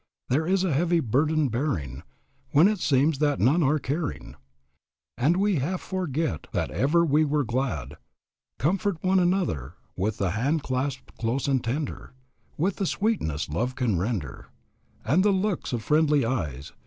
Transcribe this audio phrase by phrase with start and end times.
[0.29, 2.01] There is a heavy burden bearing,
[2.53, 4.35] When it seems that none are caring,
[5.15, 7.97] And we half forget that ever we were glad
[8.57, 12.13] "Comfort one another With the hand clasp close and tender,
[12.57, 14.47] With the sweetness love can render,
[15.05, 16.73] And the looks of friendly eyes.